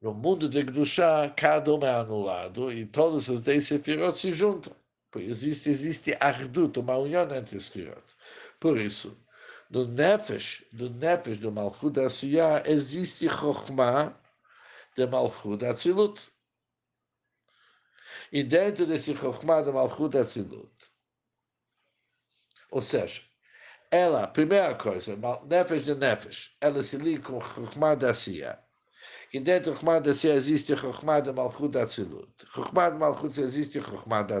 no 0.00 0.14
mundo 0.14 0.48
de 0.48 0.62
Gdushá, 0.62 1.28
cada 1.36 1.74
um 1.74 1.84
é 1.84 1.90
anulado 1.90 2.72
e 2.72 2.86
todos 2.86 3.28
os 3.28 3.42
dez 3.42 3.66
sefirot 3.66 4.16
se 4.16 4.32
juntam. 4.32 4.74
Existe, 5.16 5.70
existe 5.70 6.16
ardut, 6.20 6.78
uma 6.78 6.96
união 6.96 7.22
entre 7.34 7.56
os 7.56 7.64
sefirot. 7.64 8.04
Por 8.60 8.78
isso, 8.78 9.18
no 9.70 9.86
Nefesh, 9.86 10.64
do 10.72 10.88
Nefesh 10.90 11.38
do 11.38 11.50
Malchut 11.50 11.98
Asiyah, 11.98 12.62
existe 12.64 13.28
Chokhmah 13.28 14.14
de 14.96 15.06
Malchut 15.06 15.64
Atzilut. 15.64 16.20
E 18.30 18.44
dentro 18.44 18.86
desse 18.86 19.16
Chokhmah 19.16 19.62
de 19.62 19.72
Malchut 19.72 20.16
Atzilut, 20.16 20.72
ou 22.70 22.82
seja, 22.82 23.22
ela, 23.90 24.26
primeira 24.28 24.74
coisa, 24.74 25.18
Nefesh 25.46 25.84
de 25.84 25.94
Nefesh, 25.94 26.56
ela 26.60 26.82
se 26.82 26.96
liga 26.96 27.22
com 27.22 27.40
Chokhmah 27.40 27.96
da 27.96 28.10
Asiyah 28.10 28.67
que 29.30 29.40
dentro 29.40 29.72
do 29.72 29.76
Chokhmah 29.76 30.00
da 30.00 30.10
Asiyah 30.10 30.34
existe 30.34 30.74
Chokhmah 30.74 31.20
de 31.20 31.32
Malchut 31.32 31.76
Atzilut. 31.76 32.28
Chokhmah 32.46 32.90
de 32.90 32.98
Malchut 32.98 33.40
existe 33.40 33.80
Chokhmah 33.80 34.22
da. 34.22 34.40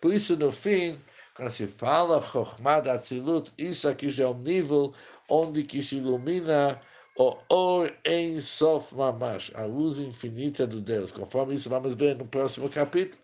Por 0.00 0.12
isso, 0.12 0.36
no 0.36 0.50
fim, 0.50 1.00
quando 1.36 1.50
se 1.50 1.66
fala 1.66 2.20
Chokhmah 2.20 2.80
da 2.80 2.94
Atzilut, 2.94 3.52
isso 3.56 3.88
aqui 3.88 4.10
já 4.10 4.24
é 4.24 4.28
um 4.28 4.38
nível 4.38 4.92
onde 5.28 5.62
que 5.62 5.82
se 5.82 5.96
ilumina 5.96 6.80
o 7.16 7.38
Or 7.48 7.92
em 8.04 8.40
Sof 8.40 8.94
Mamash, 8.94 9.52
a 9.54 9.64
luz 9.64 10.00
infinita 10.00 10.66
do 10.66 10.80
Deus. 10.80 11.12
Conforme 11.12 11.54
isso 11.54 11.68
vamos 11.70 11.94
ver 11.94 12.16
no 12.16 12.26
próximo 12.26 12.68
capítulo. 12.68 13.22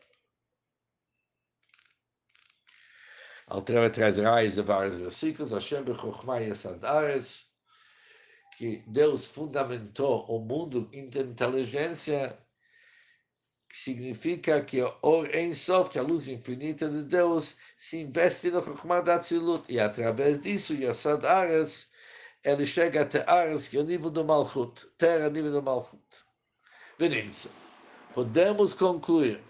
Altreva 3.49 3.91
traz 3.91 4.17
raiz 4.17 4.55
de 4.55 4.63
vários 4.63 4.99
versículos. 4.99 5.51
Hashem 5.51 5.83
bechokhmah 5.83 6.39
yesadares, 6.39 7.50
que 8.61 8.85
Deus 8.87 9.27
fundamentou 9.27 10.27
o 10.29 10.39
mundo 10.39 10.87
em 10.93 11.07
inteligência 11.07 12.39
que 13.67 13.75
significa 13.75 14.63
que 14.63 14.83
o 14.83 14.95
Or 15.01 15.35
Ein 15.35 15.55
Sof, 15.55 15.91
que 15.91 15.99
a 15.99 16.03
luz 16.03 16.29
infinita 16.29 16.87
de 16.87 17.03
Deus, 17.05 17.57
se 17.79 18.01
investe 18.01 18.51
no 18.51 18.63
Chokhmah 18.63 19.01
da 19.01 19.17
Tzilut, 19.17 19.65
e 19.73 19.81
através 19.81 20.43
disso, 20.43 20.75
Yassad 20.75 21.25
Ares, 21.25 21.91
ele 22.45 22.67
chega 22.67 23.01
até 23.01 23.25
Ares, 23.27 23.67
que 23.67 23.79
é 23.79 23.81
o 23.81 23.85
nível 23.85 24.11
do 24.11 24.23
Malchut, 24.23 24.87
terra, 24.99 25.31
nível 25.31 25.53
do 25.53 25.63
Malchut. 25.63 26.05
Venindo, 26.99 27.51
podemos 28.13 28.75
concluir 28.75 29.43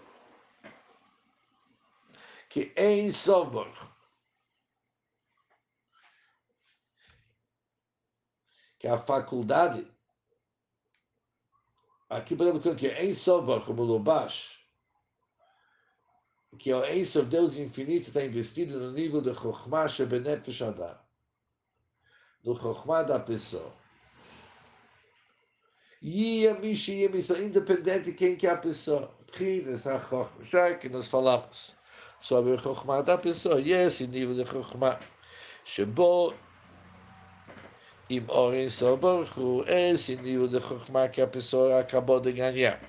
que 2.47 2.71
Ein 2.77 3.11
Sof, 3.11 3.51
que 8.81 8.87
a 8.87 8.97
faculdade 8.97 9.87
Aqui 12.09 12.35
podemos 12.35 12.61
colocar 12.61 12.77
que 12.77 12.87
é 12.87 13.05
Ensoba, 13.05 13.61
como 13.61 13.83
Lobash, 13.83 14.57
que 16.59 16.69
é 16.69 16.75
o 16.75 16.85
Ensob, 16.85 17.29
Deus 17.29 17.55
infinito, 17.55 18.07
está 18.07 18.25
investido 18.25 18.77
no 18.77 18.91
nível 18.91 19.21
de 19.21 19.33
Chokhmah 19.33 19.87
Shebenefesh 19.87 20.61
Adam, 20.63 20.97
no 22.43 22.53
Chokhmah 22.53 23.03
da 23.03 23.17
pessoa. 23.17 23.71
E 26.01 26.45
a 26.49 26.53
Mishi 26.55 27.05
independente 27.05 28.11
de 28.11 28.13
quem 28.13 28.35
que 28.35 28.45
é 28.45 28.49
a 28.49 28.57
pessoa. 28.57 29.09
Já 30.41 30.75
que 30.75 30.89
nós 30.89 31.07
falamos 31.07 31.77
sobre 32.19 32.51
o 32.51 32.59
Chokhmah 32.59 33.03
da 33.03 33.17
pessoa, 33.17 33.61
e 33.61 33.71
esse 33.71 34.05
nível 34.05 34.35
de 34.35 34.43
Chokhmah, 34.43 34.99
Shebo 35.63 36.33
im 38.11 38.29
Orin 38.29 38.69
Soborchu, 38.69 39.63
esse 39.65 40.17
nível 40.17 40.47
de 40.49 40.59
Chokhmah 40.59 41.07
que 41.07 41.21
a 41.21 41.27
pessoa 41.27 41.79
acabou 41.79 42.19
de 42.19 42.33
ganhar. 42.33 42.81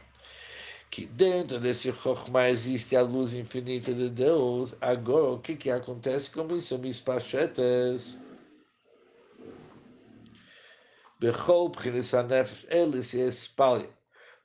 Que 0.91 1.07
dentro 1.07 1.61
desse 1.61 1.93
Chokhmah 1.93 2.51
existe 2.51 2.97
a 2.97 3.03
luz 3.03 3.33
infinita 3.33 3.95
de 3.95 4.09
Deus. 4.09 4.75
Agora, 4.81 5.35
o 5.35 5.39
que, 5.39 5.55
que 5.55 5.71
acontece 5.71 6.29
com 6.29 6.57
isso? 6.57 6.77
Mispachetes. 6.77 8.21
Bechol 11.21 11.71
Pchinisanef, 11.71 12.67
ele 12.69 13.01
se 13.01 13.21
espalha 13.21 13.89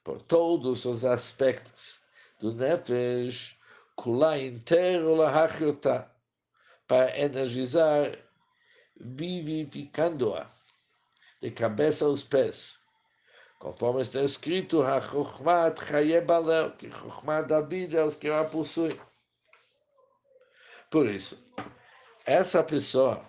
por 0.04 0.22
todos 0.22 0.86
os 0.86 1.04
aspectos 1.04 2.00
do 2.40 2.54
Nefesh, 2.54 3.58
Kula 3.96 4.38
inteiro 4.38 5.16
Lahachiotá, 5.16 6.12
para 6.88 7.20
energizar, 7.20 8.16
vivificando-a 8.96 10.48
de 11.42 11.52
cabeça 11.52 12.06
aos 12.06 12.24
pés. 12.24 12.78
Conforme 13.60 14.02
está 14.02 14.22
escrito, 14.22 14.82
HaChochmat 14.82 15.80
Chayebalel, 15.84 16.76
que 16.78 16.90
Chochmat 16.92 17.48
da 17.48 17.62
vida 17.62 18.00
é 18.00 18.04
os 18.04 18.16
que 18.16 18.30
a 18.30 18.44
possuem. 18.46 19.00
Por 20.92 21.10
isso, 21.10 21.44
essa 22.26 22.64
pessoa, 22.64 23.26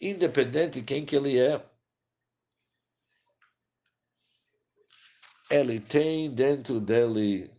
independente 0.00 0.80
de 0.80 0.86
quem 0.86 1.04
que 1.04 1.16
ele 1.16 1.38
é, 1.38 1.64
ele 5.50 5.80
tem 5.80 6.30
dentro 6.30 6.80
dele 6.80 7.50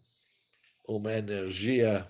uma 0.88 1.14
energia, 1.14 2.10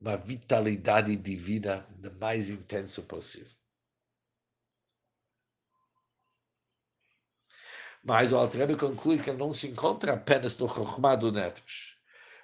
uma 0.00 0.16
vitalidade 0.16 1.16
divina 1.16 1.86
o 2.02 2.10
mais 2.18 2.50
intenso 2.50 3.02
possível. 3.04 3.63
Mas 8.04 8.32
o 8.32 8.36
Altrebe 8.36 8.76
conclui 8.76 9.18
que 9.18 9.32
não 9.32 9.52
se 9.52 9.68
encontra 9.68 10.12
apenas 10.12 10.58
no 10.58 10.68
Chokhmah 10.68 11.16
do 11.16 11.32
Nefesh. 11.32 11.96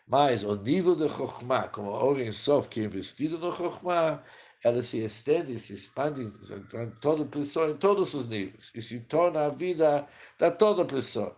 Mas 0.07 0.43
o 0.43 0.57
nível 0.57 0.97
de 0.97 1.07
Chokhmah, 1.09 1.69
como 1.69 1.91
Oren 1.91 2.33
Sof, 2.33 2.69
que 2.69 2.81
é 2.81 2.85
investido 2.85 3.39
no 3.39 3.53
Chokhmah, 3.53 4.25
ela 4.65 4.83
se 4.83 5.05
estende, 5.05 5.59
se 5.59 5.75
expande 5.75 6.23
em 6.23 6.91
toda 7.01 7.27
pessoa, 7.27 7.71
em 7.71 7.77
todos 7.77 8.15
os 8.15 8.29
níveis, 8.29 8.73
e 8.75 8.81
se 8.81 9.01
torna 9.01 9.47
a 9.47 9.49
vida 9.51 10.09
da 10.39 10.51
toda 10.51 10.85
pessoa. 10.85 11.37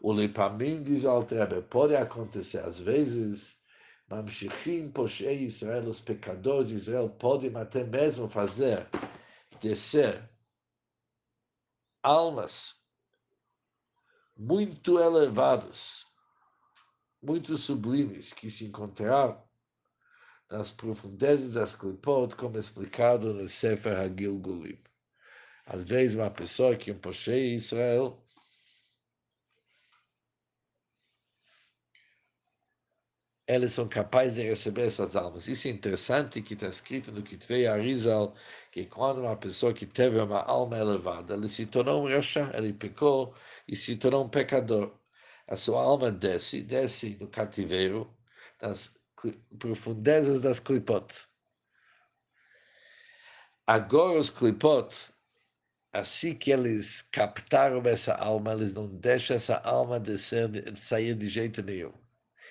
O 0.00 0.12
Lepamim, 0.12 0.82
diz 0.82 1.04
o 1.04 1.08
Altrebe, 1.08 1.62
pode 1.62 1.96
acontecer 1.96 2.58
às 2.58 2.78
vezes, 2.78 3.56
Mamshichim, 4.08 4.88
Poshei 4.90 5.44
Israel, 5.44 5.88
os 5.88 6.00
pecadores 6.00 6.68
de 6.68 6.74
Israel 6.76 7.08
podem 7.08 7.56
até 7.56 7.82
mesmo 7.82 8.28
fazer 8.28 8.86
descer. 9.60 10.28
Almas. 12.02 12.74
Muito 14.36 14.98
elevadas, 14.98 16.04
muito 17.22 17.56
sublimes, 17.56 18.32
que 18.32 18.50
se 18.50 18.66
encontraram 18.66 19.42
nas 20.50 20.70
profundezas 20.70 21.52
das 21.52 21.74
Klipot, 21.74 22.36
como 22.36 22.58
explicado 22.58 23.32
no 23.32 23.48
Sefer 23.48 23.98
Hagil 23.98 24.38
Gulim. 24.38 24.78
Às 25.64 25.84
vezes, 25.84 26.16
uma 26.16 26.30
pessoa 26.30 26.76
que 26.76 26.90
em 27.52 27.56
Israel 27.56 28.22
eles 33.46 33.72
são 33.72 33.88
capazes 33.88 34.34
de 34.36 34.42
receber 34.42 34.86
essas 34.86 35.14
almas. 35.14 35.46
Isso 35.48 35.68
é 35.68 35.70
interessante 35.70 36.42
que 36.42 36.54
está 36.54 36.66
escrito 36.68 37.12
no 37.12 37.22
Kitvei 37.22 37.66
Arizal, 37.66 38.34
que 38.72 38.86
quando 38.86 39.20
uma 39.20 39.36
pessoa 39.36 39.72
que 39.72 39.86
teve 39.86 40.18
uma 40.18 40.42
alma 40.42 40.78
elevada, 40.78 41.34
ele 41.34 41.48
se 41.48 41.66
tornou 41.66 42.04
um 42.04 42.08
rasha, 42.08 42.50
ele 42.54 42.72
pecou 42.72 43.34
e 43.68 43.76
se 43.76 43.96
tornou 43.96 44.24
um 44.24 44.28
pecador. 44.28 44.92
A 45.46 45.56
sua 45.56 45.80
alma 45.82 46.10
desce, 46.10 46.62
desce 46.62 47.16
no 47.20 47.28
cativeiro, 47.28 48.12
nas 48.60 48.98
profundezas 49.58 50.40
das 50.40 50.58
clipot. 50.60 51.06
Agora 53.66 54.18
os 54.18 54.30
clipot, 54.30 54.88
assim 55.92 56.34
que 56.34 56.50
eles 56.50 57.02
captaram 57.02 57.80
essa 57.86 58.14
alma, 58.14 58.52
eles 58.52 58.74
não 58.74 58.88
deixam 58.88 59.36
essa 59.36 59.56
alma 59.58 60.00
descer, 60.00 60.76
sair 60.76 61.14
de 61.14 61.28
jeito 61.28 61.62
nenhum 61.62 62.05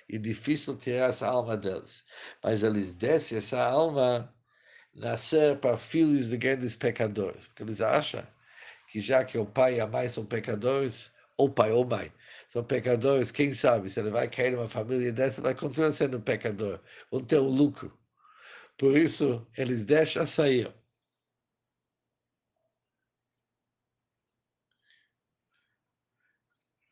e 0.09 0.17
difícil 0.19 0.77
tirar 0.77 1.09
essa 1.09 1.27
alma 1.27 1.57
deles. 1.57 2.05
Mas 2.43 2.63
eles 2.63 2.93
descem 2.95 3.37
essa 3.37 3.63
alma 3.63 4.33
nascer 4.93 5.59
para 5.59 5.77
filhos 5.77 6.29
de 6.29 6.37
grandes 6.37 6.75
pecadores, 6.75 7.47
porque 7.47 7.63
eles 7.63 7.81
acham 7.81 8.25
que 8.89 8.99
já 9.01 9.23
que 9.25 9.37
o 9.37 9.45
pai 9.45 9.75
e 9.77 9.81
a 9.81 9.87
mãe 9.87 10.07
são 10.09 10.25
pecadores, 10.25 11.11
ou 11.37 11.49
pai 11.53 11.71
ou 11.71 11.85
mãe, 11.85 12.11
são 12.47 12.63
pecadores, 12.63 13.31
quem 13.31 13.51
sabe, 13.53 13.89
se 13.89 13.99
ele 13.99 14.09
vai 14.11 14.29
cair 14.29 14.51
numa 14.53 14.69
família 14.69 15.11
dessa, 15.11 15.41
vai 15.41 15.55
continuar 15.55 15.91
sendo 15.91 16.17
um 16.17 16.21
pecador, 16.21 16.81
vão 17.11 17.21
ter 17.21 17.39
um 17.39 17.47
lucro. 17.49 17.97
Por 18.77 18.97
isso, 18.97 19.47
eles 19.57 19.85
deixam 19.85 20.25
sair. 20.25 20.73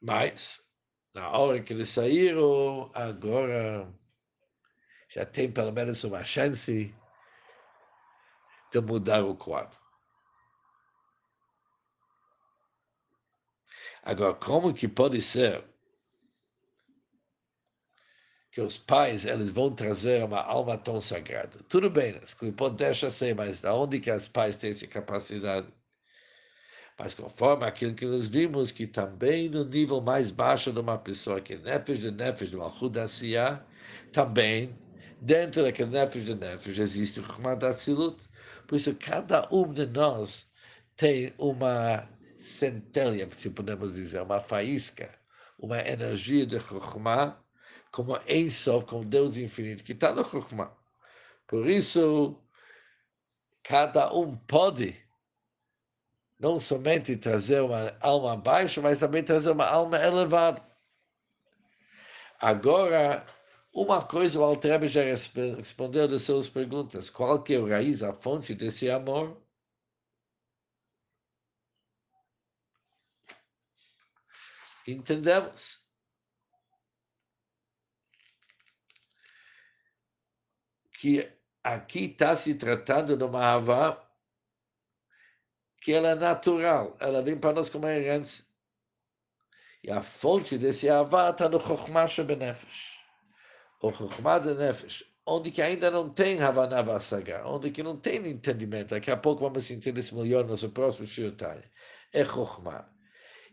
Mas, 0.02 0.63
na 1.14 1.30
hora 1.30 1.62
que 1.62 1.74
eles 1.74 1.90
saíram, 1.90 2.90
agora 2.94 3.88
já 5.10 5.26
tem 5.26 5.52
pelo 5.52 5.72
menos 5.72 6.04
uma 6.04 6.24
chance 6.24 6.94
de 8.72 8.82
mudar 8.82 9.24
o 9.24 9.36
quadro. 9.36 9.78
Agora, 14.02 14.34
como 14.34 14.74
que 14.74 14.88
pode 14.88 15.22
ser 15.22 15.64
que 18.52 18.60
os 18.62 18.78
pais 18.78 19.26
eles 19.26 19.52
vão 19.52 19.74
trazer 19.74 20.24
uma 20.24 20.42
alma 20.42 20.78
tão 20.78 21.00
sagrada? 21.00 21.60
Tudo 21.70 21.90
bem, 21.90 22.16
as 22.18 22.34
clipot 22.34 22.76
deixa 22.76 23.10
ser, 23.12 23.36
mas 23.36 23.62
de 23.62 23.70
onde 23.70 24.00
que 24.00 24.12
os 24.12 24.28
pais 24.28 24.58
têm 24.58 24.72
essa 24.72 24.88
capacidade? 24.88 25.68
Mas 27.04 27.14
conforme 27.14 27.66
aquilo 27.66 27.94
que 27.94 28.06
nós 28.06 28.30
vimos, 28.30 28.72
que 28.72 28.88
também 28.88 29.50
no 29.50 29.66
nível 29.66 30.00
mais 30.00 30.32
baixo 30.32 30.72
de 30.72 30.80
uma 30.80 30.98
pessoa, 30.98 31.42
que 31.42 31.56
é 31.56 31.58
nefesh 31.58 32.00
de 32.00 32.10
nefesh, 32.10 32.50
de 32.50 32.56
Hudassiya, 32.56 33.62
também, 34.14 34.74
dentro 35.20 35.64
daquele 35.64 35.90
nefesh 35.90 36.24
de 36.24 36.34
nefesh, 36.34 36.80
existe 36.80 37.20
o 37.20 37.24
Chumad 37.24 37.62
Atzilut. 37.62 38.24
Por 38.66 38.78
isso, 38.78 38.96
cada 38.96 39.46
um 39.52 39.70
de 39.74 39.86
nós 39.86 40.48
tem 40.96 41.34
uma 41.38 42.08
centelha, 42.38 43.28
se 43.32 43.50
podemos 43.50 43.96
dizer, 43.96 44.22
uma 44.22 44.40
faísca, 44.40 45.14
uma 45.60 45.82
energia 45.82 46.46
de 46.46 46.58
Chokhmah, 46.58 47.38
como 47.92 48.18
Ensof, 48.30 48.86
como 48.86 49.04
Deus 49.04 49.36
infinito, 49.36 49.84
que 49.84 49.92
está 49.92 50.16
no 50.16 50.24
Chokhmah. 50.24 50.72
Por 51.48 51.68
isso, 51.68 52.42
cada 53.62 54.14
um 54.14 54.38
pode 54.38 55.03
não 56.44 56.60
somente 56.60 57.16
trazer 57.18 57.62
uma 57.62 57.98
alma 58.02 58.36
baixa, 58.38 58.82
mas 58.82 59.00
também 59.00 59.24
trazer 59.24 59.52
uma 59.52 59.66
alma 59.66 59.98
elevada. 59.98 60.62
Agora, 62.40 63.26
uma 63.74 64.06
coisa 64.06 64.40
o 64.40 64.44
Altrebe 64.44 64.88
já 64.88 65.04
respondeu 65.04 66.08
das 66.08 66.24
suas 66.24 66.48
perguntas. 66.50 67.10
Qual 67.10 67.42
que 67.44 67.54
é 67.56 67.58
a 67.60 67.68
raiz, 67.68 68.04
a 68.04 68.14
fonte 68.14 68.54
desse 68.54 68.90
amor? 68.90 69.42
Entendemos. 74.88 75.88
Que 81.00 81.32
aqui 81.64 82.06
está 82.06 82.36
se 82.36 82.56
tratando 82.56 83.16
de 83.18 83.24
uma 83.24 83.54
avá 83.56 84.03
que 85.84 85.92
ela 85.92 86.10
é 86.10 86.16
natural, 86.16 86.96
ela 87.00 87.22
vem 87.22 87.38
para 87.38 87.54
nós 87.54 87.70
como 87.70 87.88
herança. 87.88 88.46
E 89.84 89.92
a 89.92 90.02
fonte 90.02 90.58
desse 90.58 90.90
avá 90.90 91.30
está 91.30 91.50
no 91.50 91.60
Chokhmah 91.60 92.08
Shebenefesh. 92.08 92.94
O 93.82 93.92
Chokhmah 93.92 94.40
de 94.40 94.54
Nefesh, 94.54 95.04
onde 95.26 95.52
que 95.52 95.62
ainda 95.62 95.92
não 95.92 96.10
tem 96.10 96.42
Havana 96.42 96.82
Vasaga, 96.82 97.44
onde 97.46 97.70
que 97.70 97.84
não 97.84 97.98
tem 97.98 98.26
entendimento. 98.26 98.92
Daqui 98.92 99.12
a 99.12 99.18
pouco 99.18 99.42
vamos 99.42 99.70
entender 99.70 100.00
isso 100.00 100.16
melhor 100.16 100.46
no 100.46 100.52
nosso 100.52 100.70
próximo 100.70 101.06
Shiotai. 101.06 101.62
É 102.14 102.24
Chokhmah. 102.24 102.90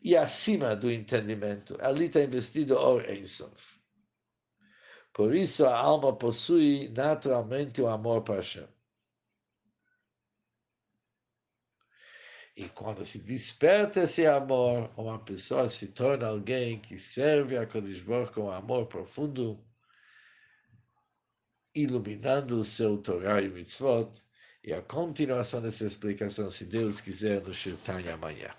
E 0.02 0.16
acima 0.16 0.76
do 0.76 0.90
entendimento, 0.90 1.76
ali 1.80 2.06
está 2.06 2.22
investido 2.22 2.78
Or 2.78 3.10
Ensof. 3.10 3.80
Por 5.12 5.34
isso 5.34 5.66
a 5.66 5.76
alma 5.76 6.16
possui 6.16 6.88
naturalmente 6.90 7.82
o 7.82 7.88
amor 7.88 8.22
para 8.22 8.36
Hashem. 8.36 8.68
E 12.60 12.68
quando 12.68 13.06
se 13.06 13.18
desperta 13.20 14.02
esse 14.02 14.26
amor, 14.26 14.90
uma 14.94 15.18
pessoa 15.18 15.66
se 15.66 15.86
torna 15.86 16.26
alguém 16.26 16.78
que 16.78 16.98
serve 16.98 17.56
a 17.56 17.66
Kodesh 17.66 18.02
Baruch 18.02 18.34
com 18.34 18.50
amor 18.50 18.84
profundo, 18.84 19.58
iluminando 21.74 22.60
o 22.60 22.64
seu 22.64 22.98
Torah 22.98 23.40
e 23.40 23.48
Mitzvot, 23.48 24.10
e 24.62 24.74
a 24.74 24.82
continuação 24.82 25.62
dessa 25.62 25.86
explicação, 25.86 26.50
se 26.50 26.66
Deus 26.66 27.00
quiser, 27.00 27.40
no 27.40 27.54
Shirtanya 27.54 28.12
amanhã. 28.12 28.50